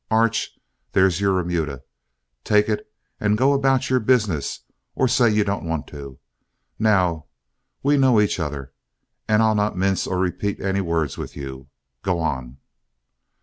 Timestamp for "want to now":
5.63-7.27